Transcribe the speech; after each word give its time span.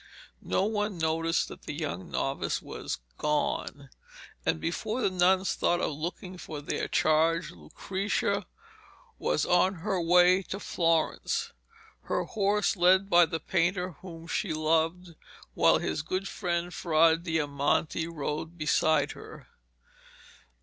No 0.41 0.65
one 0.65 0.97
noticed 0.97 1.47
that 1.49 1.65
the 1.67 1.75
young 1.75 2.09
novice 2.09 2.59
was 2.59 2.97
gone, 3.19 3.91
and 4.43 4.59
before 4.59 4.99
the 5.03 5.11
nuns 5.11 5.53
thought 5.53 5.79
of 5.79 5.91
looking 5.91 6.39
for 6.39 6.59
their 6.59 6.87
charge 6.87 7.51
Lucrezia 7.51 8.47
was 9.19 9.45
on 9.45 9.75
her 9.75 10.01
way 10.01 10.41
to 10.41 10.59
Florence, 10.59 11.51
her 12.05 12.23
horse 12.23 12.75
led 12.75 13.11
by 13.11 13.27
the 13.27 13.39
painter 13.39 13.91
whom 13.99 14.25
she 14.25 14.53
loved, 14.55 15.13
while 15.53 15.77
his 15.77 16.01
good 16.01 16.27
friend 16.27 16.73
Fra 16.73 17.15
Diamante 17.15 18.07
rode 18.07 18.57
beside 18.57 19.11
her. 19.11 19.49